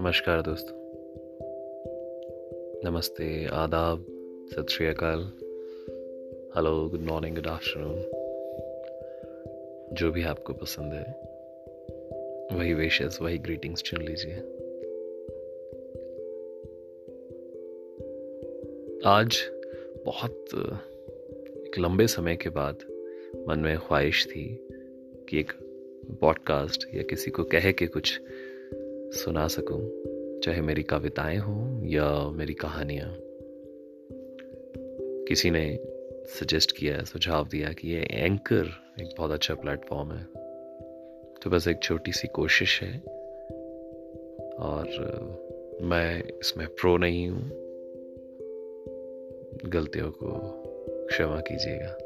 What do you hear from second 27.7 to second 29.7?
के कुछ सुना